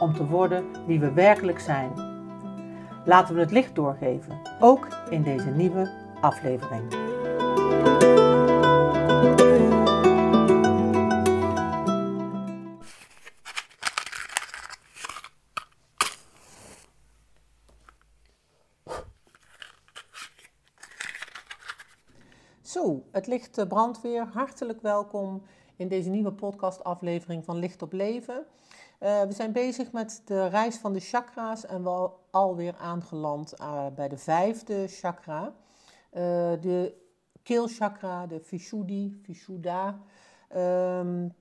[0.00, 1.92] om te worden wie we werkelijk zijn.
[3.04, 6.92] Laten we het licht doorgeven, ook in deze nieuwe aflevering.
[22.62, 25.42] Zo, het licht brandweer, hartelijk welkom
[25.76, 28.46] in deze nieuwe podcastaflevering van Licht op Leven.
[29.00, 33.86] Uh, we zijn bezig met de reis van de chakra's en we alweer aangeland uh,
[33.94, 35.44] bij de vijfde chakra.
[35.44, 35.52] Uh,
[36.60, 36.94] de
[37.42, 39.98] keelchakra, de Vishuddhi, Vishuddha.
[40.56, 41.34] Um,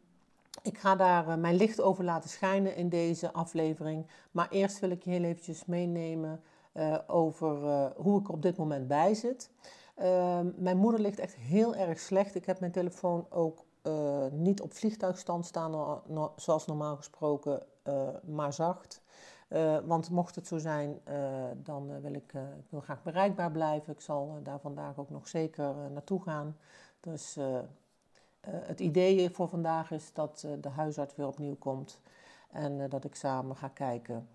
[0.62, 4.06] ik ga daar mijn licht over laten schijnen in deze aflevering.
[4.32, 6.42] Maar eerst wil ik je heel eventjes meenemen
[7.08, 9.50] over hoe ik op dit moment bij zit.
[9.96, 12.36] Ehm, mijn moeder ligt echt heel erg slecht.
[12.36, 16.02] Ik heb mijn telefoon ook uh, niet op vliegtuigstand staan,
[16.36, 19.02] zoals normaal gesproken, uh, maar zacht.
[19.50, 21.00] Uh, want mocht het zo zijn,
[21.64, 22.34] dan wil ik,
[22.70, 23.94] wil graag bereikbaar blijven.
[23.94, 26.58] Ik zal daar vandaag ook nog zeker naartoe gaan.
[27.00, 27.38] Dus
[28.42, 32.00] het idee voor vandaag is dat de huisarts weer opnieuw komt.
[32.52, 34.28] En dat ik samen ga kijken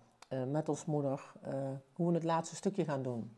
[0.47, 1.33] met ons moeder
[1.93, 3.35] hoe we het laatste stukje gaan doen.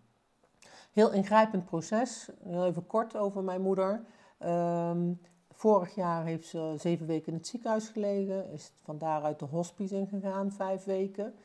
[0.91, 2.29] Heel ingrijpend proces.
[2.43, 4.05] Heel even kort over mijn moeder.
[4.39, 5.21] Um,
[5.57, 9.95] Vorig jaar heeft ze zeven weken in het ziekenhuis gelegen, is van daaruit de hospice
[9.95, 11.35] ingegaan, vijf weken.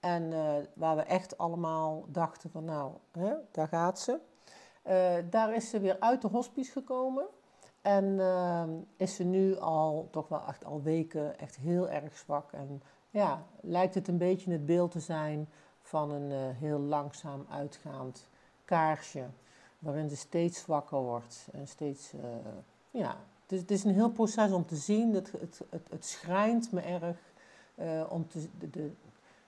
[0.00, 4.18] En uh, waar we echt allemaal dachten van nou, hè, daar gaat ze.
[4.86, 7.26] Uh, daar is ze weer uit de hospice gekomen.
[7.82, 8.64] En uh,
[8.96, 12.52] is ze nu al, toch wel echt al weken, echt heel erg zwak.
[12.52, 15.48] En ja, lijkt het een beetje het beeld te zijn
[15.80, 18.28] van een heel langzaam uitgaand
[18.64, 19.24] kaarsje.
[19.78, 22.12] Waarin ze steeds zwakker wordt en steeds,
[22.90, 25.14] ja, dus het is een heel proces om te zien.
[25.14, 27.16] Het, het, het, schrijnt me erg
[27.74, 28.90] uh, om te, de,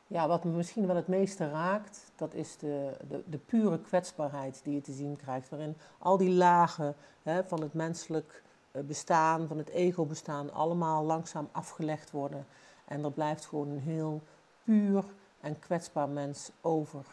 [0.06, 4.60] ja, wat me misschien wel het meeste raakt, dat is de, de, de pure kwetsbaarheid
[4.64, 5.48] die je te zien krijgt.
[5.48, 11.48] Waarin al die lagen hè, van het menselijk eh, bestaan, van het ego-bestaan, allemaal langzaam
[11.52, 12.46] afgelegd worden.
[12.84, 14.22] En er blijft gewoon een heel
[14.64, 15.04] puur
[15.40, 17.06] en kwetsbaar mens over.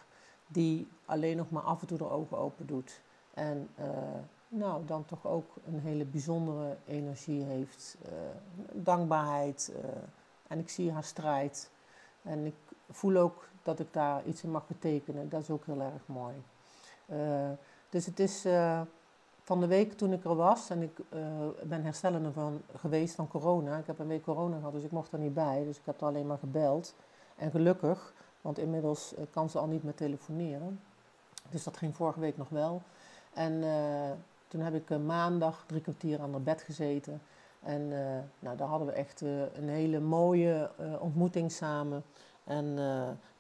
[0.48, 3.02] Die alleen nog maar af en toe de ogen open doet.
[3.34, 3.86] En uh,
[4.48, 7.98] nou, dan toch ook een hele bijzondere energie heeft.
[8.06, 8.12] Uh,
[8.72, 9.74] dankbaarheid.
[9.76, 9.90] Uh,
[10.48, 11.70] en ik zie haar strijd.
[12.22, 12.56] En ik
[12.90, 15.30] voel ook dat ik daar iets in mag betekenen.
[15.30, 16.36] Dat is ook heel erg mooi.
[17.06, 17.50] Uh,
[17.90, 18.46] dus het is
[19.42, 21.00] van de week toen ik er was, en ik
[21.64, 23.78] ben herstellende van, geweest van corona.
[23.78, 25.64] Ik heb een week corona gehad, dus ik mocht er niet bij.
[25.64, 26.96] Dus ik heb er alleen maar gebeld.
[27.36, 30.80] En gelukkig, want inmiddels kan ze al niet meer telefoneren.
[31.50, 32.82] Dus dat ging vorige week nog wel.
[33.34, 33.64] En
[34.56, 37.22] toen heb ik maandag drie kwartier aan haar bed gezeten.
[37.64, 37.98] En uh,
[38.40, 42.04] nou, daar hadden we echt uh, een hele mooie ontmoeting samen.
[42.44, 42.78] En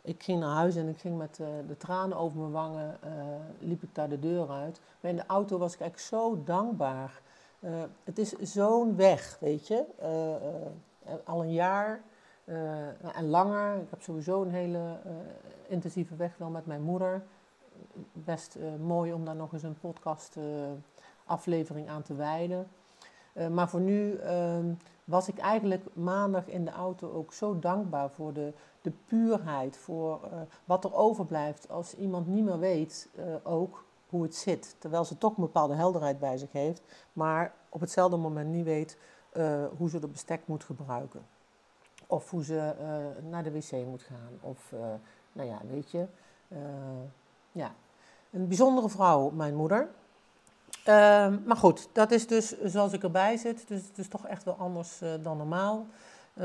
[0.01, 1.35] ik ging naar huis en ik ging met
[1.67, 2.97] de tranen over mijn wangen,
[3.59, 4.79] liep ik daar de deur uit.
[4.99, 7.21] Maar in de auto was ik echt zo dankbaar.
[8.03, 9.85] het is zo'n weg, weet je.
[11.23, 12.01] al een jaar
[13.13, 13.75] en langer.
[13.81, 14.97] Ik heb sowieso een hele
[15.67, 17.23] intensieve weg wel met mijn moeder.
[18.13, 20.37] Best mooi om daar nog eens een podcast
[21.25, 22.67] aflevering aan te wijden.
[23.35, 24.57] Uh, maar voor nu uh,
[25.03, 30.19] was ik eigenlijk maandag in de auto ook zo dankbaar voor de, de puurheid, voor
[30.65, 34.75] wat er overblijft als iemand niet meer weet eh, ook hoe het zit.
[34.79, 36.81] Terwijl ze toch een bepaalde helderheid bij zich heeft,
[37.13, 38.97] maar op hetzelfde moment niet weet
[39.77, 41.21] hoe ze de bestek moet gebruiken.
[42.07, 42.73] Of hoe ze
[43.29, 44.39] naar de wc moet gaan.
[44.41, 44.73] Of,
[45.31, 46.05] nou ja, weet je.
[47.51, 47.75] ja.
[48.31, 49.89] Een bijzondere vrouw, mijn moeder.
[50.85, 53.67] Ehm, maar goed, dat is dus zoals ik erbij zit.
[53.67, 55.85] Dus het is toch echt wel anders uh, dan normaal.
[56.33, 56.43] Uh,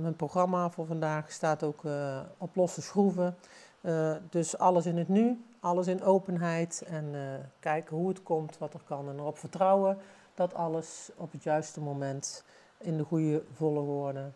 [0.00, 3.36] mijn programma voor vandaag staat ook uh, op losse schroeven.
[3.80, 6.84] Eh, dus alles in het nu, alles in openheid.
[6.86, 7.14] En
[7.60, 9.08] kijken hoe het komt, wat er kan.
[9.08, 9.98] En erop vertrouwen
[10.34, 12.44] dat alles op het juiste moment
[12.78, 14.34] in de goede volle woorden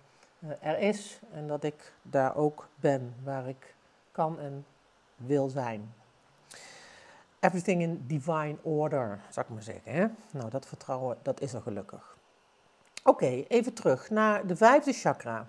[0.60, 1.20] er is.
[1.32, 3.75] En dat ik daar ook ben waar ik
[4.12, 4.66] kan en
[5.16, 5.94] wil zijn.
[7.40, 9.92] Everything in divine order, zou ik maar zeggen.
[9.92, 10.06] Hè?
[10.32, 12.16] Nou, dat vertrouwen, dat is er gelukkig.
[13.04, 15.46] Oké, even terug naar de vijfde chakra.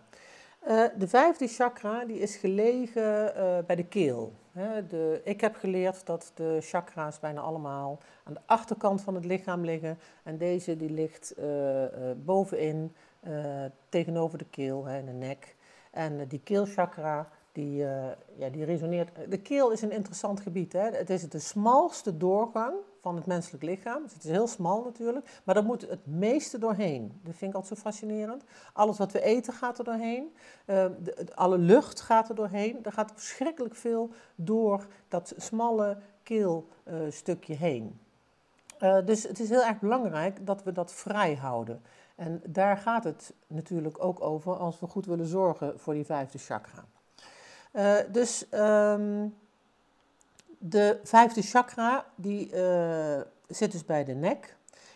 [0.67, 4.33] Uh, de vijfde chakra die is gelegen uh, bij de keel.
[4.51, 9.25] He, de, ik heb geleerd dat de chakra's bijna allemaal aan de achterkant van het
[9.25, 9.99] lichaam liggen.
[10.23, 11.85] En deze die ligt uh,
[12.15, 12.95] bovenin,
[13.89, 15.55] tegenover de keel, he, de nek.
[15.91, 17.75] En die keelchakra die,
[18.37, 19.09] ja, die resoneert.
[19.29, 20.73] De keel is een interessant gebied.
[20.73, 20.89] Hè?
[20.89, 24.03] Het is de smalste doorgang van het menselijk lichaam.
[24.03, 27.19] Dus het is heel smal natuurlijk, maar daar moet het meeste doorheen.
[27.23, 28.43] Dat vind ik altijd zo fascinerend.
[28.73, 30.33] Alles wat we eten gaat er doorheen.
[30.65, 32.83] Uh, de, alle lucht gaat er doorheen.
[32.83, 37.99] Er gaat verschrikkelijk veel door dat smalle keelstukje uh, heen.
[38.79, 41.81] Uh, dus het is heel erg belangrijk dat we dat vrij houden.
[42.15, 46.37] En daar gaat het natuurlijk ook over als we goed willen zorgen voor die vijfde
[46.37, 46.85] chakra.
[47.73, 49.35] Uh, dus um,
[50.57, 54.55] de vijfde chakra die, uh, zit dus bij de nek.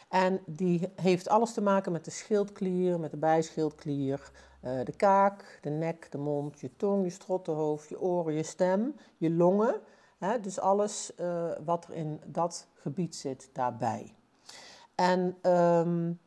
[0.09, 4.31] En die heeft alles te maken met de schildklier, met de bijschildklier,
[4.63, 8.95] uh, de kaak, de nek, de mond, je tong, je strottenhoofd, je oren, je stem,
[9.17, 9.81] je longen.
[10.41, 11.11] Dus alles
[11.65, 14.13] wat er in dat gebied zit daarbij.
[14.95, 15.19] En
[15.51, 16.19] um,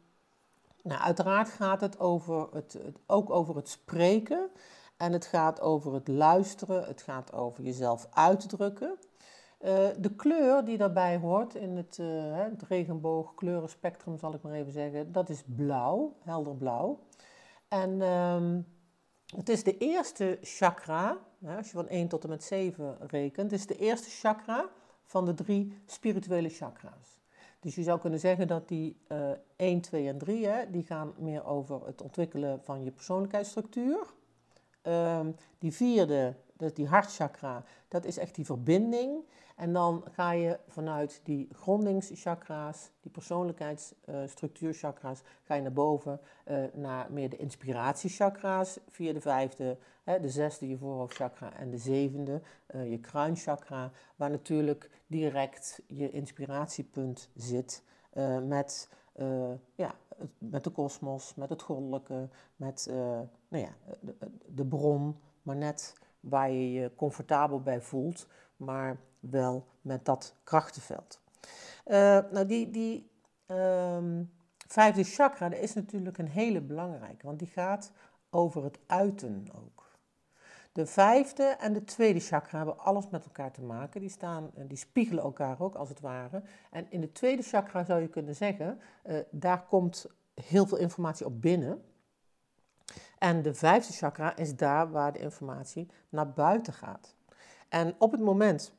[0.82, 4.50] nou, uiteraard gaat het, over het, ook over het spreken.
[4.98, 8.98] En het gaat over het luisteren, het gaat over jezelf uitdrukken.
[9.60, 14.72] Uh, de kleur die daarbij hoort in het, uh, het regenboogkleurenspectrum, zal ik maar even
[14.72, 16.98] zeggen, dat is blauw, helder blauw.
[17.68, 18.66] En um,
[19.36, 23.50] het is de eerste chakra, hè, als je van 1 tot en met 7 rekent,
[23.50, 24.68] het is de eerste chakra
[25.04, 27.18] van de drie spirituele chakra's.
[27.60, 31.12] Dus je zou kunnen zeggen dat die uh, 1, 2 en 3, hè, die gaan
[31.16, 34.16] meer over het ontwikkelen van je persoonlijkheidsstructuur.
[34.88, 39.24] Um, die vierde, is die hartchakra, dat is echt die verbinding.
[39.56, 46.64] En dan ga je vanuit die grondingschakras, die persoonlijkheidsstructuurchakra's, uh, ga je naar boven uh,
[46.74, 52.42] naar meer de inspiratiechakra's via de vijfde, hè, de zesde je voorhoofdchakra en de zevende
[52.74, 57.82] uh, je kruinchakra, waar natuurlijk direct je inspiratiepunt zit
[58.46, 58.88] met,
[59.74, 59.94] ja,
[60.38, 62.92] met de kosmos, met het goddelijke, met
[63.48, 64.16] nou ja, de,
[64.46, 71.20] de bron, maar net waar je je comfortabel bij voelt, maar wel met dat krachtenveld.
[71.86, 71.94] Uh,
[72.30, 73.10] nou, die, die
[73.46, 74.32] um,
[74.66, 77.92] vijfde chakra dat is natuurlijk een hele belangrijke, want die gaat
[78.30, 79.86] over het uiten ook.
[80.72, 84.00] De vijfde en de tweede chakra hebben alles met elkaar te maken.
[84.00, 86.42] Die, staan, die spiegelen elkaar ook als het ware.
[86.70, 88.80] En in de tweede chakra zou je kunnen zeggen,
[89.30, 91.82] daar komt heel veel informatie op binnen.
[93.18, 97.14] En de vijfde chakra is daar waar de informatie naar buiten gaat.
[97.68, 98.72] En op het moment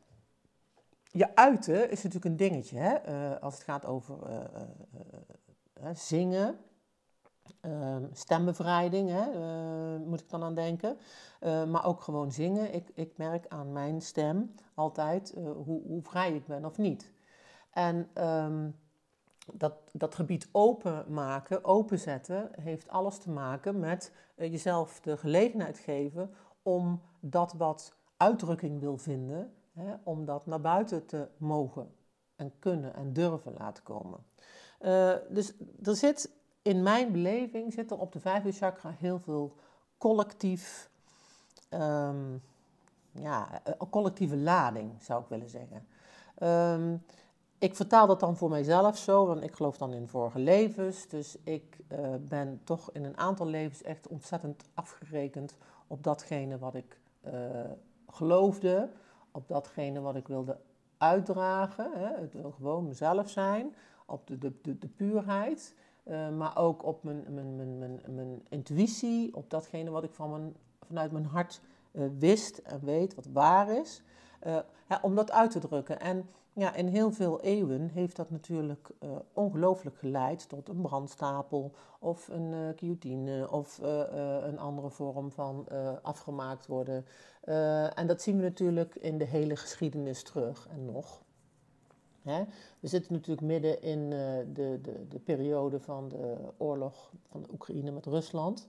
[1.12, 3.10] je uiten is natuurlijk een dingetje, hè?
[3.10, 4.40] Uh, als het gaat over uh,
[5.84, 6.60] uh, zingen,
[7.62, 9.28] ehm, stembevrijding, hè?
[10.00, 10.98] moet ik dan aan denken.
[11.42, 12.74] maar ook gewoon zingen.
[12.74, 17.12] Ik, ik merk aan mijn stem altijd hoe, hoe, vrij ik ben of niet.
[17.72, 18.76] En um,
[19.54, 27.02] dat, dat gebied openmaken, openzetten, heeft alles te maken met jezelf de gelegenheid geven om
[27.20, 31.92] dat wat uitdrukking wil vinden, Hè, om dat naar buiten te mogen
[32.36, 34.20] en kunnen en durven laten komen.
[34.82, 35.54] Uh, dus
[35.84, 36.32] er zit
[36.62, 39.56] in mijn beleving zit er op de vijfde chakra heel veel
[39.98, 40.90] collectief,
[41.70, 42.42] um,
[43.12, 45.88] ja, eh, collectieve lading, zou ik willen zeggen.
[46.74, 47.04] Um,
[47.60, 51.08] ik vertaal dat dan voor mijzelf zo, want ik geloof dan in vorige levens.
[51.08, 56.76] Dus ik uh, ben toch in een aantal levens echt ontzettend afgerekend op datgene wat
[56.76, 57.34] ik uh,
[58.08, 58.90] geloofde
[59.32, 60.58] op datgene wat ik wilde
[60.98, 61.92] uitdragen.
[61.94, 62.22] Hè.
[62.22, 63.76] Het wil gewoon mezelf zijn,
[64.06, 65.76] op de, de, de, de puurheid.
[66.04, 70.30] Uh, maar ook op mijn, mijn, mijn, mijn, mijn intuïtie, op datgene wat ik van
[70.30, 71.62] mijn, vanuit mijn hart
[72.20, 74.02] wist en weet, wat waar is.
[74.88, 76.00] Ja, om dat uit te drukken.
[76.00, 81.72] En ja, in heel veel eeuwen heeft dat natuurlijk uh, ongelooflijk geleid tot een brandstapel
[82.00, 84.04] of een uh, guillotine of uh,
[84.42, 85.68] een andere vorm van
[86.02, 87.06] afgemaakt worden.
[87.96, 91.22] en dat zien we natuurlijk in de hele geschiedenis terug en nog.
[92.22, 92.44] Hè?
[92.80, 97.92] We zitten natuurlijk midden in de, de, de periode van de oorlog van de Oekraïne
[97.92, 98.68] met Rusland.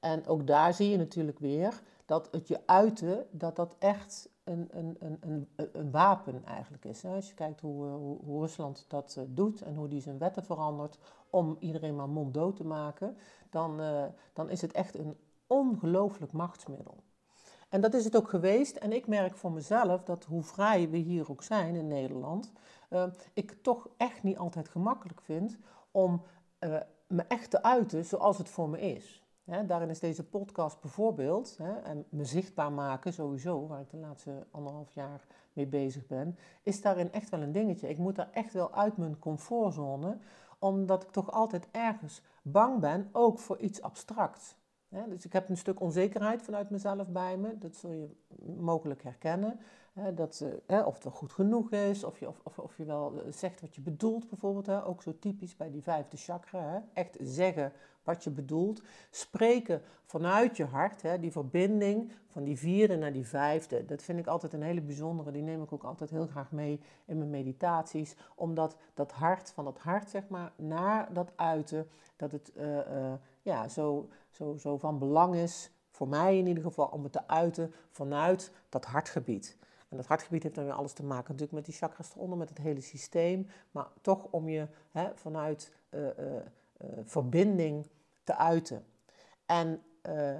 [0.00, 4.68] En ook daar zie je natuurlijk weer dat het je uiten, dat dat echt een,
[4.70, 7.04] een, een, een, wapen eigenlijk is.
[7.04, 10.44] Als je kijkt hoe, eh, hoe, Rusland dat eh, doet en hoe die zijn wetten
[10.44, 10.98] verandert
[11.30, 13.16] om iedereen maar monddood te maken,
[13.50, 17.02] dan, uh, dan is het echt een ongelooflijk machtsmiddel.
[17.68, 18.76] En dat is het ook geweest.
[18.76, 22.52] En ik merk voor mezelf dat hoe vrij we hier ook zijn in Nederland,
[23.34, 25.58] ik toch echt niet altijd gemakkelijk vind
[25.90, 26.22] om
[27.06, 29.19] me echt te uiten zoals het voor me is
[29.50, 34.92] Daarin is deze podcast bijvoorbeeld, en me zichtbaar maken sowieso, waar ik de laatste anderhalf
[34.92, 37.88] jaar mee bezig ben, is daarin echt wel een dingetje.
[37.88, 40.18] Ik moet daar echt wel uit mijn comfortzone,
[40.58, 44.56] omdat ik toch altijd ergens bang ben, ook voor iets abstracts.
[45.08, 48.08] dus ik heb een stuk onzekerheid vanuit mezelf bij me, dat zul je
[48.56, 49.60] mogelijk herkennen.
[50.14, 53.22] dat, uh, of het wel goed genoeg is, of je, of, of, of je wel
[53.22, 54.84] eh, zegt wat je bedoelt bijvoorbeeld.
[54.84, 56.84] Ook zo typisch bij die vijfde chakra.
[56.92, 57.72] Echt zeggen
[58.04, 58.82] wat je bedoelt.
[59.10, 63.84] Spreken vanuit je hart, hè, die verbinding van die vierde naar die vijfde.
[63.84, 65.30] Dat vind ik altijd een hele bijzondere.
[65.30, 68.16] Die neem ik ook altijd heel graag mee in mijn meditaties.
[68.34, 73.12] Omdat dat hart, van dat hart zeg maar, naar dat uiten, dat het uh, uh,
[73.42, 77.28] ja, zo, zo, zo van belang is, voor mij in ieder geval, om het te
[77.28, 79.56] uiten vanuit dat hartgebied.
[79.88, 82.48] En dat hartgebied heeft dan weer alles te maken natuurlijk met die chakras eronder, met
[82.48, 83.46] het hele systeem.
[83.70, 86.06] Maar toch om je hè, vanuit uh,
[87.04, 87.90] verbinding
[88.24, 88.84] te uiten.
[89.46, 90.38] En uh,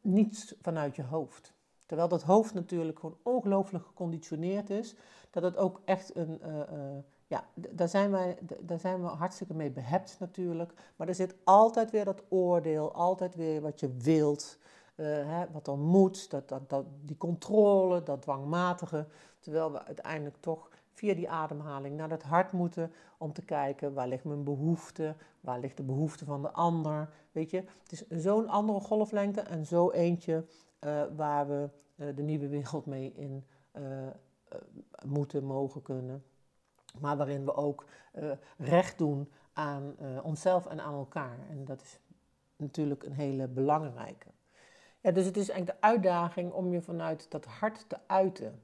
[0.00, 1.52] niet vanuit je hoofd.
[1.86, 4.96] Terwijl dat hoofd natuurlijk gewoon ongelooflijk geconditioneerd is,
[5.30, 6.40] dat het ook echt een.
[6.46, 10.72] Uh, ja, daar zijn, wij, daar zijn we hartstikke mee behept natuurlijk.
[10.96, 14.58] Maar er zit altijd weer dat oordeel, altijd weer wat je wilt,
[14.94, 19.06] hè, wat er moet, dat, dat, dat, die controle, dat dwangmatige.
[19.38, 24.08] Terwijl we uiteindelijk toch via die ademhaling naar het hart moeten om te kijken waar
[24.08, 27.08] ligt mijn behoefte, waar ligt de behoefte van de ander.
[27.32, 30.44] Weet je, het is zo'n andere golflengte en zo eentje
[30.80, 33.82] uh, waar we uh, de nieuwe wereld mee in uh,
[35.06, 36.24] moeten, mogen kunnen.
[36.98, 37.84] Maar waarin we ook
[38.56, 41.38] recht doen aan onszelf en aan elkaar.
[41.50, 41.98] En dat is
[42.56, 44.26] natuurlijk een hele belangrijke.
[45.00, 48.62] Ja, dus het is eigenlijk de uitdaging om je vanuit dat hart te uiten.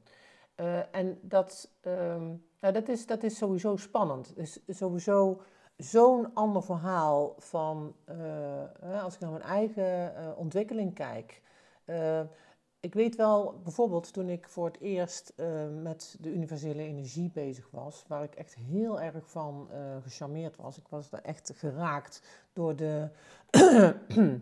[0.56, 4.32] Uh, en dat, um, nou, dat, is, dat is sowieso spannend.
[4.36, 5.40] Is sowieso
[5.76, 11.42] zo'n ander verhaal van, uh, als ik naar mijn eigen ontwikkeling kijk.
[12.80, 15.32] ik weet wel, bijvoorbeeld toen ik voor het eerst
[15.82, 19.68] met de universele energie bezig was, waar ik echt heel erg van
[20.02, 20.78] gecharmeerd was.
[20.78, 22.22] Ik was daar echt geraakt
[22.52, 23.08] door de.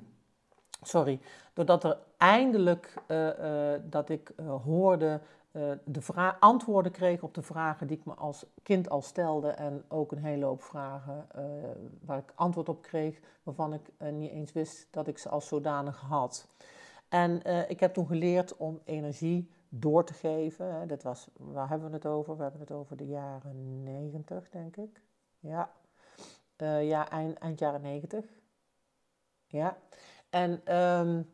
[0.82, 1.20] sorry,
[1.52, 2.94] doordat er eindelijk
[3.90, 4.32] dat ik
[4.64, 5.20] hoorde
[5.56, 9.48] uh, de antwoorden kreeg op de vragen die ik me als kind al stelde.
[9.48, 11.42] En ook een hele hoop vragen uh,
[12.00, 15.48] waar ik antwoord op kreeg, waarvan ik uh, niet eens wist dat ik ze als
[15.48, 16.48] zodanig had.
[17.08, 20.88] En ik heb toen geleerd om energie door te geven.
[20.88, 22.36] Dat was, waar hebben we het over?
[22.36, 25.00] We hebben het over de jaren 90, denk ik.
[25.40, 25.70] Ja,
[26.80, 28.24] ja eind, eind jaren 90.
[29.46, 29.76] Ja.
[30.30, 31.30] En um,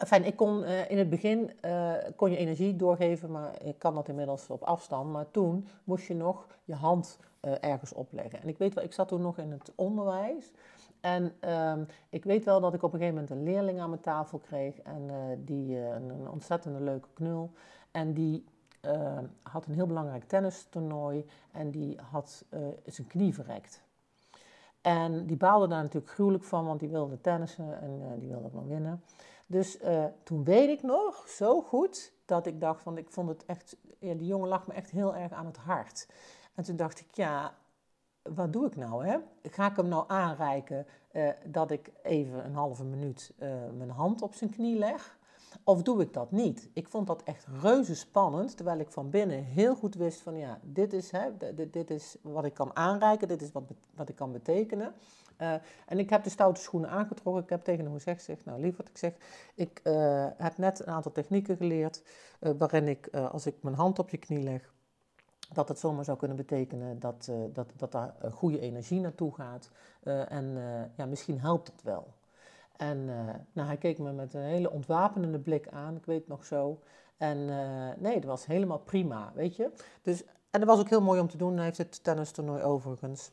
[0.00, 3.94] Enfin, ik kon uh, in het begin uh, kon je energie doorgeven, maar ik kan
[3.94, 5.12] dat inmiddels op afstand.
[5.12, 8.42] Maar toen moest je nog je hand uh, ergens opleggen.
[8.42, 10.52] En ik weet wel, ik zat toen nog in het onderwijs.
[11.00, 14.00] En ehm, ik weet wel dat ik op een gegeven moment een leerling aan mijn
[14.00, 14.78] tafel kreeg.
[14.78, 15.10] En
[15.44, 17.50] die een, een ontzettende leuke knul.
[17.90, 18.44] En die
[19.42, 21.26] had een heel belangrijk tennistoernooi.
[21.52, 22.44] En die had
[22.86, 23.82] zijn knie verrekt.
[24.80, 28.66] En die baalde daar natuurlijk gruwelijk van, want die wilde tennissen en die wilde wel
[28.66, 29.02] winnen.
[29.50, 33.44] Dus uh, toen weet ik nog zo goed dat ik dacht van, ik vond het
[33.44, 36.08] echt, ja, die jongen lag me echt heel erg aan het hart.
[36.54, 37.54] En toen dacht ik, ja,
[38.22, 39.06] wat doe ik nou?
[39.06, 39.18] Hè?
[39.42, 44.22] Ga ik hem nou aanreiken uh, dat ik even een halve minuut uh, mijn hand
[44.22, 45.18] op zijn knie leg?
[45.64, 46.68] Of doe ik dat niet?
[46.72, 50.58] Ik vond dat echt reuze spannend, terwijl ik van binnen heel goed wist van ja,
[50.62, 53.62] dit is, hè, dit, dit is wat ik kan aanreiken, dit is wat,
[53.94, 54.94] wat ik kan betekenen.
[55.40, 55.54] Uh,
[55.86, 57.42] en ik heb de stoute schoenen aangetrokken.
[57.42, 59.12] Ik heb tegen hem gezegd, zeg, nou lieverd, ik zeg,
[59.54, 62.02] ik uh, heb net een aantal technieken geleerd
[62.40, 64.72] uh, waarin ik, als ik mijn hand op je knie leg,
[65.52, 69.70] dat het zomaar zou kunnen betekenen dat, dat, dat daar goede energie naartoe gaat.
[70.28, 70.58] en
[70.96, 72.14] ja, misschien helpt het wel.
[72.76, 73.04] En
[73.52, 76.80] nou, hij keek me met een hele ontwapenende blik aan, ik weet nog zo.
[77.16, 77.44] En
[77.98, 79.70] nee, dat was helemaal prima, weet je.
[80.02, 81.56] Dus, en dat was ook heel mooi om te doen.
[81.56, 83.30] Hij heeft het tennistoernooi overigens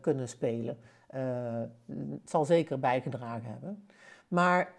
[0.00, 0.78] kunnen spelen.
[1.14, 3.86] Uh, het zal zeker bijgedragen hebben.
[4.28, 4.74] Maar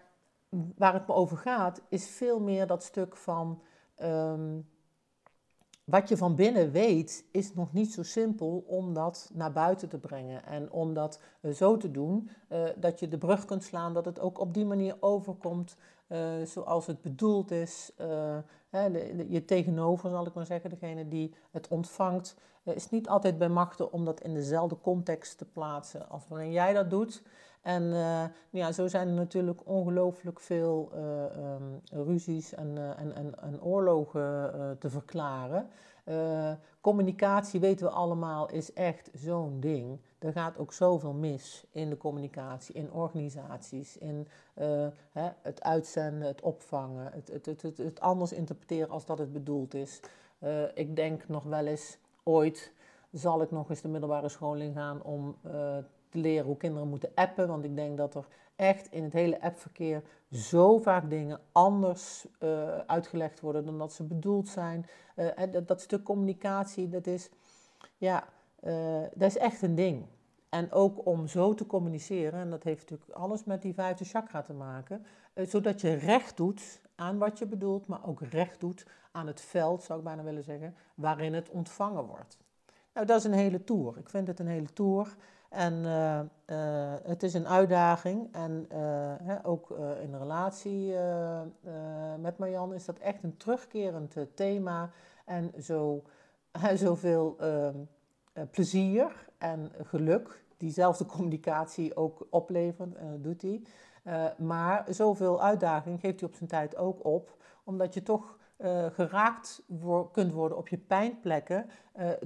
[0.76, 3.62] waar het me over gaat, is veel meer dat stuk van
[4.02, 4.68] um,
[5.90, 9.98] wat je van binnen weet, is nog niet zo simpel om dat naar buiten te
[9.98, 10.44] brengen.
[10.44, 14.04] En om dat uh, zo te doen uh, dat je de brug kunt slaan, dat
[14.04, 15.76] het ook op die manier overkomt
[16.12, 17.92] uh, zoals het bedoeld is.
[18.68, 23.38] Hè, de, je tegenover, zal ik maar zeggen, degene die het ontvangt, is niet altijd
[23.38, 27.22] bij machten om dat in dezelfde context te plaatsen als waarin jij dat doet.
[27.62, 27.82] En
[28.50, 34.90] ja, zo zijn er natuurlijk ongelooflijk veel um, ruzies en, en, en, en, oorlogen te
[34.90, 35.68] verklaren.
[36.80, 40.00] communicatie, weten we allemaal, is echt zo'n ding.
[40.20, 46.28] Er gaat ook zoveel mis in de communicatie, in organisaties, in uh, hè, het uitzenden,
[46.28, 50.00] het opvangen, het, het, het, het, anders interpreteren als dat het bedoeld is.
[50.38, 52.72] Uh, ik denk nog wel eens, ooit
[53.12, 55.52] zal ik nog eens de middelbare school gaan om uh,
[56.08, 57.48] te leren hoe kinderen moeten appen.
[57.48, 62.26] Want ik denk dat er echt in het hele appverkeer zo vaak dingen anders
[62.86, 64.86] uitgelegd worden dan dat ze bedoeld zijn.
[65.50, 67.30] Dat, dat, stuk communicatie, dat is,
[67.96, 68.28] ja,
[68.62, 70.06] uh, dat is echt een ding.
[70.48, 74.42] En ook om zo te communiceren, en dat heeft natuurlijk alles met die vijfde chakra
[74.42, 79.26] te maken, zodat je recht doet aan wat je bedoelt, maar ook recht doet aan
[79.26, 82.38] het veld, zou ik bijna willen zeggen, waarin het ontvangen wordt.
[82.94, 83.98] Nou, dat is een hele tour.
[83.98, 85.16] Ik vind het een hele tour.
[85.48, 86.20] En uh,
[87.02, 88.34] het is een uitdaging.
[88.34, 88.66] En
[89.22, 89.70] hè, ook
[90.02, 90.94] in relatie
[92.18, 94.90] met Marjan is dat echt een terugkerend thema.
[95.24, 96.02] En zo,
[96.74, 97.76] zoveel ehm,
[98.50, 103.62] plezier en geluk, diezelfde communicatie ook oplevert, doet hij.
[104.38, 108.38] maar zoveel uitdaging geeft hij op zijn tijd ook op, omdat je toch
[108.92, 109.62] geraakt
[110.12, 111.70] kunt worden op je pijnplekken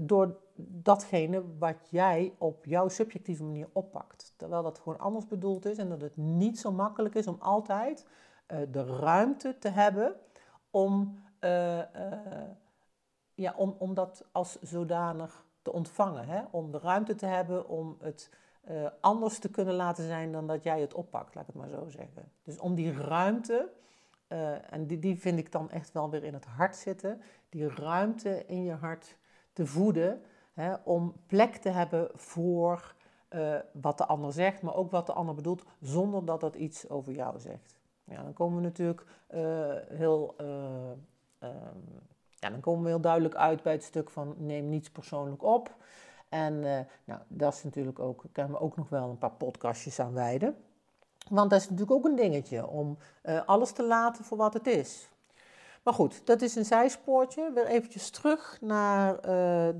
[0.00, 4.34] door datgene wat jij op jouw subjectieve manier oppakt.
[4.36, 8.06] Terwijl dat gewoon anders bedoeld is en dat het niet zo makkelijk is om altijd
[8.70, 10.16] de ruimte te hebben
[10.70, 11.18] om,
[13.34, 16.28] ja, om, om dat als zodanig te ontvangen.
[16.28, 16.42] Hè?
[16.50, 18.30] Om de ruimte te hebben om het
[19.00, 21.88] anders te kunnen laten zijn dan dat jij het oppakt, laat ik het maar zo
[21.88, 22.32] zeggen.
[22.42, 23.70] Dus om die ruimte
[24.28, 27.20] uh, en die, die vind ik dan echt wel weer in het hart zitten.
[27.48, 29.16] Die ruimte in je hart
[29.52, 30.22] te voeden.
[30.52, 32.94] Hè, om plek te hebben voor
[33.30, 36.88] uh, wat de ander zegt, maar ook wat de ander bedoelt, zonder dat dat iets
[36.88, 37.76] over jou zegt.
[38.04, 39.06] Ja, dan komen we natuurlijk
[39.88, 40.34] heel.
[41.40, 42.02] Um,
[42.50, 45.74] dan komen we heel duidelijk uit bij het stuk van neem niets persoonlijk op.
[46.28, 46.60] En
[47.04, 50.56] nou, dat is natuurlijk ook, kunnen we ook nog wel een paar podcastjes aan wijden.
[51.28, 54.66] Want dat is natuurlijk ook een dingetje om uh, alles te laten voor wat het
[54.66, 55.08] is.
[55.82, 57.50] Maar goed, dat is een zijspoortje.
[57.54, 59.20] Weer eventjes terug naar uh,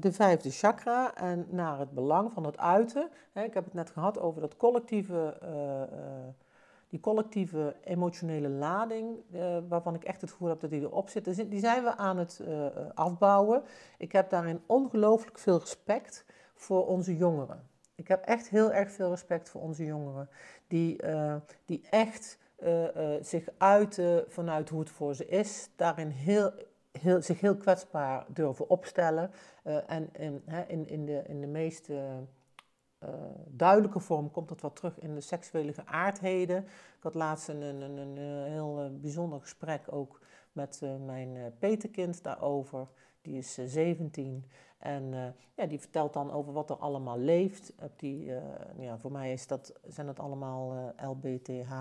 [0.00, 3.08] de vijfde chakra en naar het belang van het uiten.
[3.32, 5.38] ik heb het net gehad over dat collectieve,
[6.94, 9.16] die collectieve emotionele lading,
[9.68, 11.50] waarvan ik echt het gevoel heb dat die erop zit.
[11.50, 12.40] Die zijn we aan het
[12.94, 13.62] afbouwen.
[13.98, 17.68] Ik heb daarin ongelooflijk veel respect voor onze jongeren.
[17.94, 20.28] Ik heb echt heel erg veel respect voor onze jongeren.
[20.66, 22.38] Die, uh, die echt
[23.20, 25.70] zich uiten vanuit hoe het voor ze is.
[25.76, 26.52] Daarin heel,
[27.00, 29.30] heel, zich heel kwetsbaar durven opstellen.
[29.86, 30.08] en
[30.68, 31.88] in, in, de, in de meest
[33.46, 36.64] duidelijke vorm komt dat wat terug in de seksuele geaardheden.
[36.96, 40.20] Ik had laatst een, een, een, een heel bijzonder gesprek ook
[40.52, 42.88] met mijn peterkind daarover.
[43.22, 44.44] Die is 17
[44.84, 47.72] en uh, ja, die vertelt dan over wat er allemaal leeft.
[47.82, 48.36] Op die, uh,
[48.78, 51.72] ja, voor mij is dat, zijn dat allemaal uh, LBTH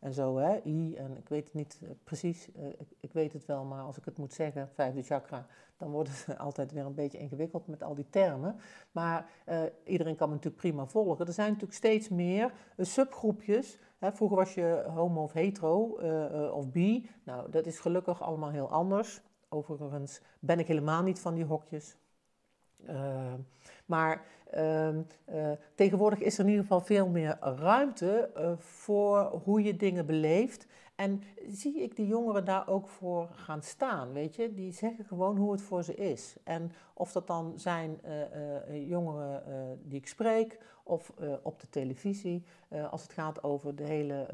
[0.00, 0.94] en zo, hè, I.
[0.94, 2.48] En ik weet het niet precies,
[2.78, 5.46] ik, ik, weet het wel, maar als ik het moet zeggen, vijfde chakra,
[5.76, 8.56] dan wordt het altijd weer een beetje ingewikkeld met al die termen.
[8.92, 9.30] Maar
[9.84, 11.26] iedereen kan me natuurlijk prima volgen.
[11.26, 13.78] Er zijn natuurlijk steeds meer subgroepjes.
[14.00, 15.78] Vroeger was je homo of hetero
[16.52, 17.10] of bi.
[17.24, 19.22] Nou, dat is gelukkig allemaal heel anders.
[19.48, 21.96] Overigens ben ik helemaal niet van die hokjes.
[22.88, 23.32] Uh,
[23.86, 24.22] maar
[24.54, 24.94] uh, uh,
[25.74, 30.66] tegenwoordig is er in ieder geval veel meer ruimte uh, voor hoe je dingen beleeft.
[31.02, 34.54] En zie ik die jongeren daar ook voor gaan staan, weet je?
[34.54, 36.36] Die zeggen gewoon hoe het voor ze is.
[36.44, 38.00] En of dat dan zijn
[38.86, 39.42] jongeren
[39.82, 41.12] die ik spreek, of
[41.42, 42.44] op de televisie,
[42.90, 44.26] als het gaat over de hele,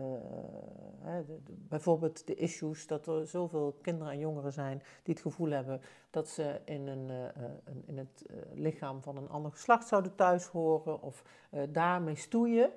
[1.47, 6.29] bijvoorbeeld de issues, dat er zoveel kinderen en jongeren zijn die het gevoel hebben dat
[6.29, 11.23] ze in, een, een in het lichaam van een ander geslacht zouden thuis horen of
[11.69, 12.71] daarmee stoeien.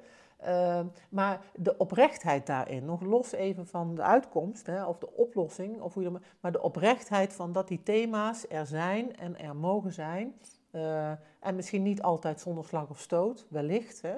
[1.09, 5.93] Maar de oprechtheid daarin, nog los even van de uitkomst hè, of de oplossing, of
[5.93, 10.33] hoe je, maar de oprechtheid van dat die thema's er zijn en er mogen zijn,
[10.71, 14.01] uh, en misschien niet altijd zonder slag of stoot, wellicht.
[14.01, 14.15] Hè.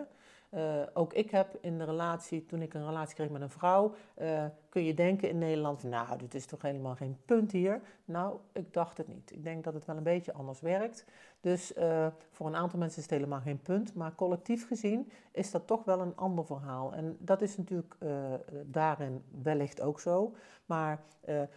[0.55, 3.93] Uh, ook ik heb in de relatie, toen ik een relatie kreeg met een vrouw,
[4.21, 7.81] uh, kun je denken in Nederland, nou, dit is toch helemaal geen punt hier.
[8.05, 9.31] Nou, ik dacht het niet.
[9.31, 11.05] Ik denk dat het wel een beetje anders werkt.
[11.41, 15.51] Dus uh, voor een aantal mensen is het helemaal geen punt, maar collectief gezien is
[15.51, 16.93] dat toch wel een ander verhaal.
[16.93, 17.95] En dat is natuurlijk
[18.65, 20.35] daarin wellicht ook zo.
[20.65, 21.03] Maar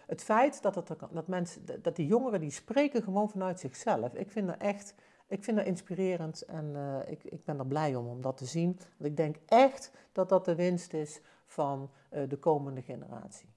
[0.07, 0.73] het feit dat,
[1.11, 4.93] dat, mensen, dat die jongeren die spreken gewoon vanuit zichzelf, ik vind er echt
[5.27, 8.45] ik vind dat inspirerend en uh, ik, ik ben er blij om, om dat te
[8.45, 8.79] zien.
[8.97, 13.49] Want ik denk echt dat dat de winst is van uh, de komende generatie.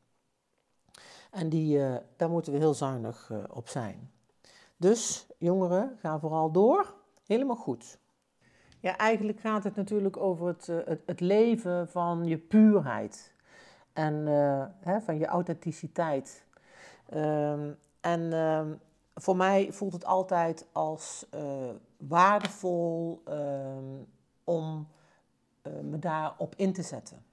[1.31, 4.11] En die, uh, daar moeten we heel zuinig op zijn.
[4.77, 6.95] Dus jongeren, ga vooral door.
[7.27, 7.99] Helemaal goed.
[8.81, 13.35] Ja, eigenlijk gaat het natuurlijk over het, het, het leven van je puurheid
[13.93, 14.27] en
[14.81, 16.45] hè, van je authenticiteit.
[17.07, 18.73] Ehm, en ehm,
[19.15, 21.27] voor mij voelt het altijd als
[21.97, 24.03] waardevol ehm,
[24.45, 24.89] om
[25.63, 27.25] me daarop in te zetten.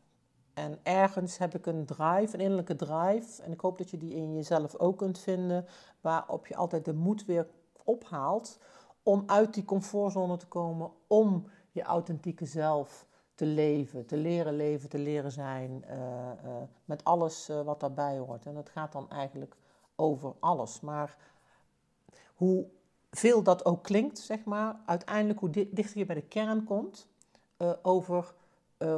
[0.58, 3.42] En ergens heb ik een drive, een innerlijke drive.
[3.42, 5.66] En ik hoop dat je die in jezelf ook kunt vinden.
[6.02, 7.48] Waarop je altijd de moed weer
[7.84, 8.60] ophaalt
[9.04, 10.92] om uit die comfortzone te komen.
[11.08, 15.84] Om je authentieke zelf te leven, te leren leven, te leren zijn.
[15.90, 18.46] Uh, uh, met alles uh, wat daarbij hoort.
[18.46, 19.56] En dat gaat dan eigenlijk
[19.96, 20.80] over alles.
[20.80, 21.18] Maar
[22.38, 22.65] hoe
[23.12, 27.08] veel dat ook klinkt, zeg maar, uiteindelijk hoe dichter je bij de kern komt.
[27.82, 28.34] over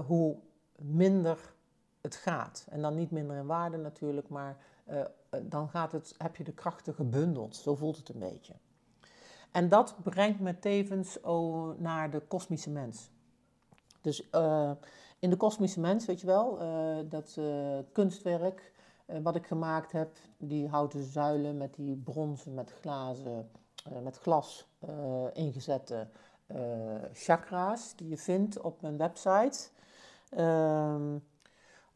[0.06, 0.38] hoe
[0.76, 1.54] minder
[2.02, 2.66] het gaat.
[2.70, 4.58] En dan niet minder in waarde natuurlijk, maar
[4.90, 5.02] uh,
[5.42, 7.56] dan gaat het, heb je de krachten gebundeld.
[7.56, 8.54] Zo voelt het een beetje.
[9.52, 13.10] En dat brengt me tevens oh, naar de kosmische mens.
[14.02, 14.30] Dus
[15.20, 16.58] in de kosmische mens, weet je wel,
[17.10, 17.38] dat
[17.92, 18.72] kunstwerk
[19.24, 23.50] wat ik gemaakt heb, die houten zuilen met die bronzen, met glazen,
[24.04, 24.68] met glas
[25.34, 26.08] ingezette
[27.14, 29.70] chakra's, die je vindt op mijn website.
[30.30, 31.18] Ehm,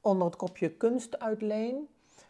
[0.01, 1.87] onder het kopje kunst uitleen.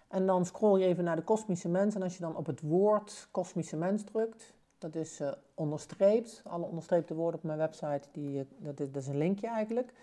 [0.08, 1.96] En dan scroll je even naar de kosmische mens.
[1.96, 5.22] En als je dan op het woord kosmische mens drukt, dat is
[5.54, 6.42] onderstreept.
[6.46, 9.94] Alle onderstreepte woorden op mijn website, die, eh, dat is een linkje eigenlijk.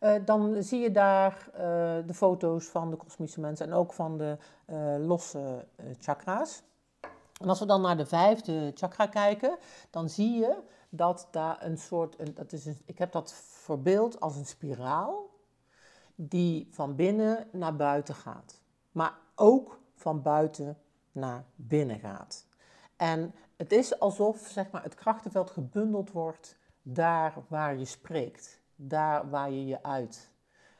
[0.00, 1.60] Uh, dan zie je daar uh,
[2.06, 4.36] de foto's van de kosmische mens en ook van de
[5.06, 5.66] losse
[5.98, 6.62] chakra's.
[7.40, 9.58] En als we dan naar de vijfde chakra kijken,
[9.90, 14.36] dan zie je dat daar een soort, een, dat is ik heb dat verbeeld als
[14.36, 15.30] een spiraal
[16.14, 18.60] die van binnen naar buiten gaat,
[18.92, 20.78] maar ook van buiten
[21.12, 22.46] naar binnen gaat.
[22.96, 29.30] En het is alsof zeg maar, het krachtenveld gebundeld wordt daar waar je spreekt, daar
[29.30, 30.30] waar je je uit.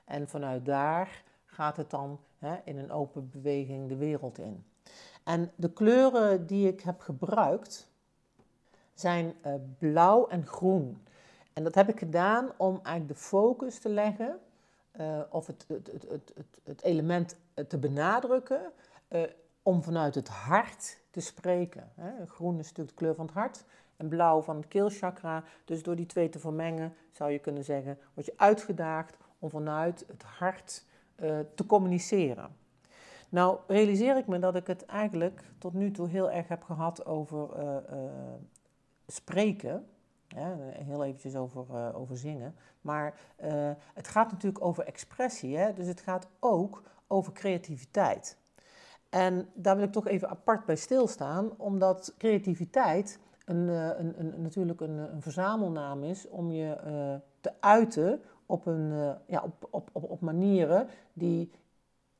[0.05, 4.65] En vanuit daar gaat het dan hè, in een open beweging de wereld in.
[5.25, 7.89] En de kleuren die ik heb gebruikt
[8.95, 11.07] zijn uh, blauw en groen.
[11.53, 14.39] En dat heb ik gedaan om eigenlijk de focus te leggen
[15.01, 16.33] uh, of het, het, het,
[16.65, 17.37] het, element
[17.69, 18.73] te benadrukken
[19.63, 21.93] om vanuit het hart te spreken.
[21.95, 22.27] Hè.
[22.27, 23.65] Groen is natuurlijk de kleur van het hart
[24.01, 25.45] en blauw van het keelchakra.
[25.65, 30.05] Dus door die twee te vermengen zou je kunnen zeggen, word je uitgedaagd om vanuit
[30.09, 30.85] het hart
[31.17, 32.57] uh, te communiceren.
[33.29, 37.07] Nou realiseer ik me dat ik het eigenlijk tot nu toe heel erg heb gehad
[37.07, 37.49] over
[39.07, 39.87] spreken.
[40.29, 42.55] Ja, heel eventjes over, over zingen.
[42.81, 43.19] Maar
[43.95, 45.57] het gaat natuurlijk over expressie.
[45.57, 45.73] Hè?
[45.73, 48.39] Dus het gaat ook over creativiteit.
[49.11, 53.19] En daar wil ik toch even apart bij stilstaan, omdat creativiteit
[53.51, 56.77] een, uh, een, een, natuurlijk een, een, verzamelnaam is om je
[57.41, 61.51] te uiten op, een, ja, op, op, op, manieren die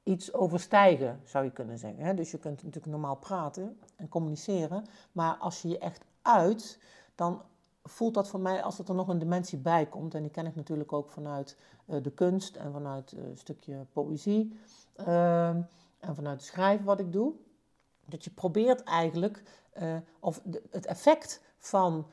[0.03, 2.05] iets overstijgen, zou je kunnen zeggen.
[2.05, 2.14] Hè?
[2.14, 6.79] Dus je kunt natuurlijk normaal praten en communiceren, maar als je je echt uit,
[7.14, 7.43] dan
[7.83, 10.14] voelt dat voor mij als er nog een dimensie bij komt.
[10.14, 11.57] En die ken ik natuurlijk ook vanuit
[12.03, 14.59] de kunst en vanuit een stukje poëzie.
[15.07, 15.49] Uh,
[16.01, 17.33] en vanuit het schrijven wat ik doe.
[18.11, 19.42] Dat je probeert eigenlijk,
[19.83, 22.07] uh, of de, het effect van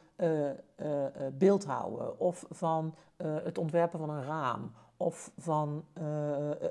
[1.34, 5.86] beeldhouden, of van het ontwerpen van een raam, of van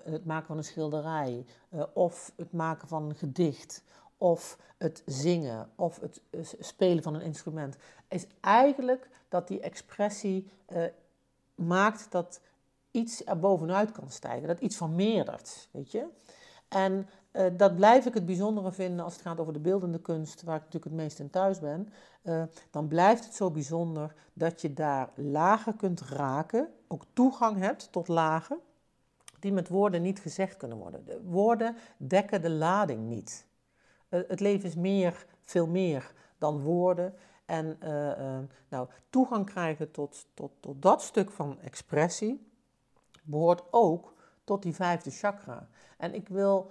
[0.05, 1.47] het maken van een schilderij,
[1.93, 3.83] of het maken van een gedicht,
[4.19, 7.77] of het zingen of het eh, spelen van een instrument,
[8.09, 10.85] is eigenlijk dat die expressie uh,
[11.55, 12.41] maakt dat
[12.91, 16.07] iets er bovenuit kan stijgen, dat iets vermeerdert, weet je.
[16.69, 20.42] En uh, dat blijf ik het bijzondere vinden als het gaat over de beeldende kunst,
[20.42, 21.88] waar ik natuurlijk het meest in thuis ben.
[22.22, 27.92] Uh, dan blijft het zo bijzonder dat je daar lagen kunt raken, ook toegang hebt
[27.92, 28.59] tot lagen,
[29.40, 31.05] die met woorden niet gezegd kunnen worden.
[31.05, 33.46] De woorden dekken de lading niet.
[34.09, 37.14] Eh, het leven is meer, veel meer dan woorden.
[37.44, 37.79] En
[38.68, 42.51] nou, toegang krijgen tot, tot, tot dat stuk van expressie
[43.27, 45.68] behoort ook tot die vijfde chakra.
[45.96, 46.70] En ik wil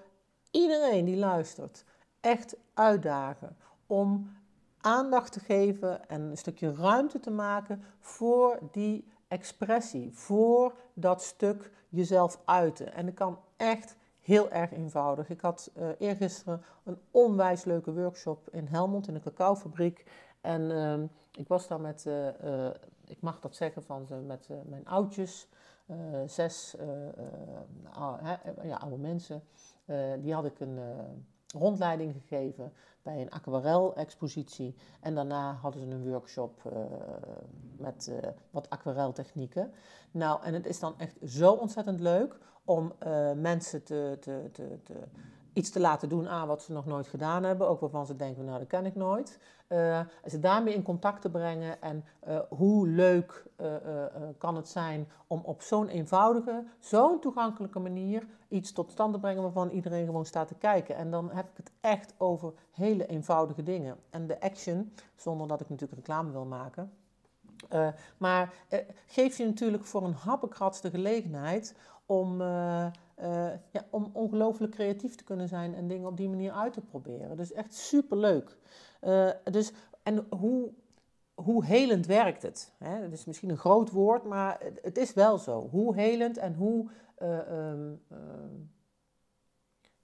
[0.55, 1.85] iedereen die luistert
[2.19, 4.33] echt uitdagen om
[4.77, 11.71] aandacht te geven en een stukje ruimte te maken voor die expressie, voor dat stuk
[11.89, 12.93] jezelf uiten.
[12.93, 15.29] En ik kan echt heel erg eenvoudig.
[15.29, 20.05] Ik had uh, eergisteren een onwijs leuke workshop in Helmond in de cacaofabriek.
[20.41, 22.67] En uh, ik was daar met, uh,
[23.05, 25.47] ik mag dat zeggen, van met mijn oudjes,
[26.25, 26.75] zes
[28.63, 29.43] ja, oude mensen.
[30.21, 30.79] Die had ik een,
[31.47, 34.75] rondleiding gegeven bij een aquarel-expositie.
[35.01, 36.73] En daarna hadden ze een workshop uh,
[37.77, 38.11] met
[38.51, 39.71] wat aquareltechnieken.
[40.11, 42.93] Nou, en het is dan echt zo ontzettend leuk om
[43.35, 44.93] mensen te, te, te, te
[45.55, 48.45] iets te laten doen aan wat ze nog nooit gedaan hebben, ook waarvan ze denken,
[48.45, 49.39] nou dat ken ik nooit.
[49.69, 53.67] Uh, ze daarmee in contact te brengen en uh, hoe leuk uh,
[54.37, 59.41] kan het zijn om op zo'n eenvoudige, zo'n toegankelijke manier iets tot stand te brengen
[59.41, 60.95] waarvan iedereen gewoon staat te kijken.
[60.95, 63.97] En dan heb ik het echt over hele eenvoudige dingen.
[64.09, 66.91] En de action, zonder dat ik natuurlijk reclame wil maken,
[68.17, 68.53] maar
[69.05, 72.41] geeft je natuurlijk voor een happekrats de gelegenheid om
[73.19, 76.81] uh, ja, om ongelooflijk creatief te kunnen zijn en dingen op die manier uit te
[76.81, 77.37] proberen.
[77.37, 78.57] Dus echt superleuk.
[79.01, 79.71] Uh, dus,
[80.03, 80.69] en hoe,
[81.33, 82.73] hoe helend werkt het?
[82.77, 83.01] Hè?
[83.01, 85.67] Dat is misschien een groot woord, maar het, is wel zo.
[85.71, 86.89] Hoe helend en hoe.
[87.21, 88.01] Uh, um,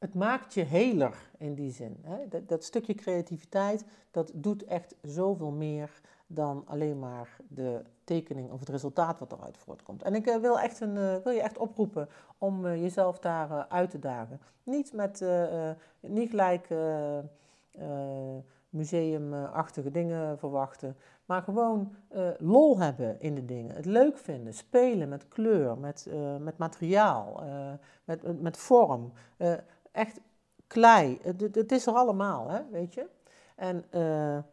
[0.02, 1.98] het maakt je heler in die zin.
[2.02, 2.28] Hè?
[2.28, 8.60] Dat, dat, stukje creativiteit, dat doet echt zoveel meer dan alleen maar de tekening of
[8.60, 10.04] het resultaat wat eruit voortkomt.
[10.04, 13.68] En ik uh, wil, echt een, uh, wil je echt oproepen om uh, jezelf daar
[13.68, 14.40] uit te dagen.
[14.64, 15.26] Niet, met,
[16.00, 16.68] niet gelijk
[18.70, 21.96] museumachtige dingen verwachten, maar gewoon
[22.38, 23.76] lol hebben in de dingen.
[23.76, 26.08] Het leuk vinden, spelen met kleur, met,
[26.40, 27.44] met materiaal,
[28.04, 29.12] met, met vorm.
[29.92, 30.20] Echt
[30.68, 33.08] klei, het, het, is er allemaal, hè, weet je.
[33.56, 33.86] En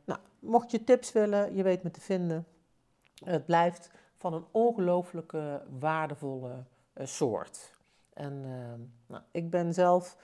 [0.05, 2.47] nou, mocht je tips willen, je weet me te vinden.
[3.25, 6.53] Het blijft van een ongelooflijke waardevolle
[6.95, 7.77] uh, soort.
[8.13, 10.17] En uh, nou, ik ben zelf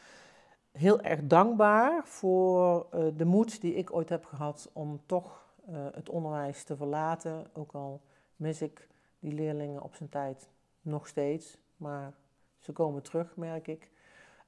[0.72, 6.64] heel erg dankbaar voor de moed die ik ooit heb gehad om toch het onderwijs
[6.64, 7.46] te verlaten.
[7.52, 8.00] Ook al
[8.36, 10.48] mis ik die leerlingen op zijn tijd
[10.80, 12.12] nog steeds, maar
[12.58, 13.90] ze komen terug, merk ik.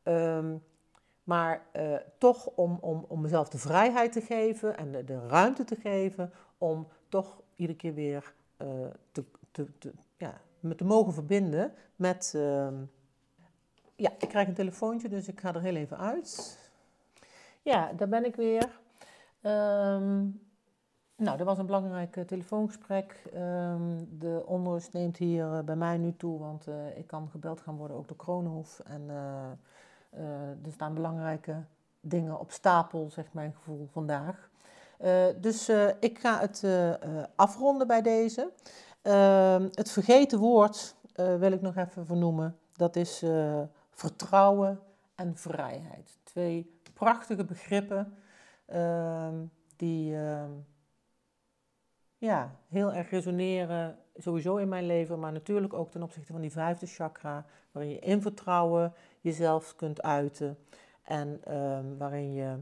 [0.08, 0.62] Um,
[1.24, 5.64] maar uh, toch om, om, om mezelf de vrijheid te geven en de, de ruimte
[5.64, 8.68] te geven om toch iedere keer weer uh,
[9.12, 12.32] te, te, ja, me te mogen verbinden met.
[12.36, 12.68] Uh,
[13.96, 16.58] ja, ik krijg een telefoontje, dus ik ga er heel even uit.
[17.62, 18.80] Ja, daar ben ik weer.
[19.42, 20.40] Um,
[21.16, 23.22] nou, dat was een belangrijk uh, telefoongesprek.
[24.08, 28.08] De onrust neemt hier bij mij nu toe, want ik kan gebeld gaan worden ook
[28.08, 28.80] door Kronenhof.
[28.84, 29.10] En
[30.16, 31.64] uh, er staan belangrijke
[32.00, 34.48] dingen op stapel, zegt mijn gevoel vandaag.
[35.04, 36.64] Uh, dus uh, ik ga het
[37.36, 38.52] afronden bij deze.
[39.02, 42.56] Ehm, het vergeten woord wil ik nog even vernoemen.
[42.72, 43.24] Dat is
[43.90, 44.80] vertrouwen
[45.14, 46.18] en vrijheid.
[46.22, 48.14] Twee prachtige begrippen
[48.66, 49.34] ehm,
[49.76, 50.50] die ehm,
[52.18, 56.52] ja, heel erg resoneren, sowieso in mijn leven, maar natuurlijk ook ten opzichte van die
[56.52, 58.92] vijfde chakra, waarin je in vertrouwen
[59.26, 60.58] jezelf kunt uiten
[61.02, 62.56] en um, waarin je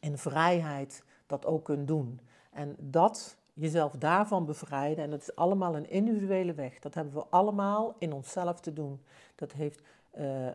[0.00, 2.20] in vrijheid dat ook kunt doen.
[2.52, 6.78] En dat jezelf daarvan bevrijden, en dat is allemaal een individuele weg.
[6.78, 9.02] Dat hebben we allemaal in onszelf te doen.
[9.34, 9.82] Dat heeft,
[10.18, 10.52] uh, uh,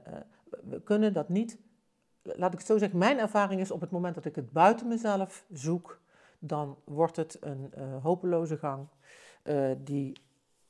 [0.63, 1.57] we kunnen dat niet,
[2.21, 4.87] laat ik het zo zeggen, mijn ervaring is op het moment dat ik het buiten
[4.87, 5.99] mezelf zoek,
[6.39, 8.87] dan wordt het een uh, hopeloze gang
[9.77, 10.22] die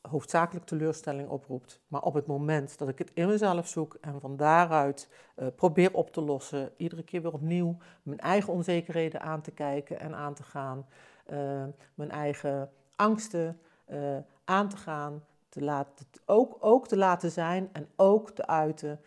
[0.10, 1.82] hoofdzakelijk teleurstelling oproept.
[1.88, 5.94] Maar op het moment dat ik het in mezelf zoek en van daaruit uh, probeer
[5.94, 10.34] op te lossen, iedere keer weer opnieuw mijn eigen onzekerheden aan te kijken en aan
[10.34, 10.86] te gaan,
[11.32, 11.64] uh,
[11.94, 13.60] mijn eigen angsten
[13.92, 19.00] uh, aan te gaan, te laten, ook, ook te laten zijn en ook te uiten.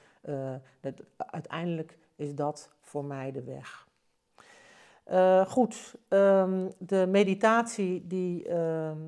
[0.81, 3.87] dat, uiteindelijk is dat voor mij de weg.
[5.49, 8.49] goed, um, de meditatie die.
[8.49, 8.99] Ehm,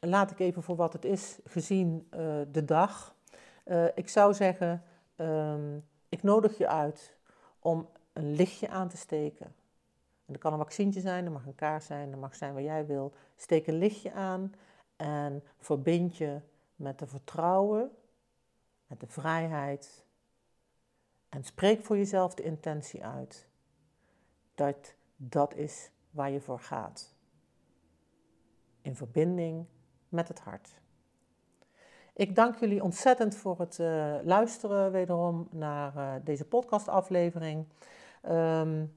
[0.00, 3.14] laat ik even voor wat het is, gezien uh, de dag.
[3.64, 4.82] Uh, ik zou zeggen,
[5.16, 7.16] um, ik nodig je uit
[7.58, 9.46] om een lichtje aan te steken.
[10.26, 12.62] En dat kan een vaccintje zijn, dat mag een kaars zijn, dat mag zijn wat
[12.62, 13.12] jij wil.
[13.36, 14.54] Steek een lichtje aan
[14.96, 16.40] en verbind je
[16.76, 17.90] met de vertrouwen,
[18.86, 20.04] met de vrijheid.
[21.28, 23.48] En spreek voor jezelf de intentie uit.
[24.54, 27.14] Dat dat is waar je voor gaat.
[28.82, 29.66] In verbinding
[30.14, 30.68] met het hart.
[32.14, 37.66] Ik dank jullie ontzettend voor het uh, luisteren wederom naar uh, deze podcastaflevering.
[38.30, 38.96] Um,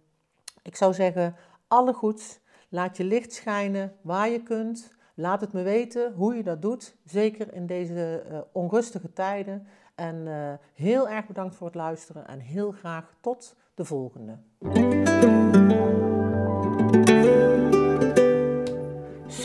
[0.62, 1.36] ik zou zeggen,
[1.68, 2.40] alle goeds.
[2.70, 4.96] Laat je licht schijnen waar je kunt.
[5.14, 9.68] Laat het me weten hoe je dat doet, zeker in deze uh, onrustige tijden.
[9.96, 10.28] En
[10.74, 14.38] heel erg bedankt voor het luisteren en heel graag tot de volgende.